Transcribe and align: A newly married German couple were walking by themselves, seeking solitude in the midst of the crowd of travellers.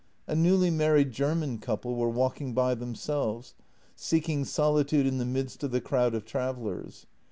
A 0.25 0.33
newly 0.35 0.71
married 0.71 1.11
German 1.11 1.59
couple 1.59 1.95
were 1.95 2.09
walking 2.09 2.55
by 2.55 2.73
themselves, 2.73 3.53
seeking 3.95 4.45
solitude 4.45 5.05
in 5.05 5.19
the 5.19 5.25
midst 5.25 5.61
of 5.63 5.69
the 5.69 5.79
crowd 5.79 6.15
of 6.15 6.25
travellers. 6.25 7.05